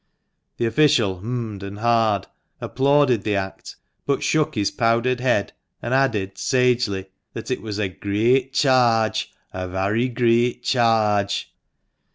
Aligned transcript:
The 0.57 0.65
official 0.65 1.21
h'md 1.21 1.61
and 1.61 1.77
ha'd, 1.77 2.25
applauded 2.59 3.21
the 3.21 3.35
act, 3.35 3.75
but 4.07 4.23
shook 4.23 4.55
his 4.55 4.71
powdered 4.71 5.19
head, 5.19 5.53
and 5.79 5.93
added, 5.93 6.39
sagely, 6.39 7.11
that 7.33 7.51
it 7.51 7.61
was 7.61 7.77
a 7.79 7.89
"greeat 7.89 8.51
charge, 8.51 9.31
a 9.53 9.67
varry 9.67 10.09
greeat 10.09 10.63
charge." 10.63 11.53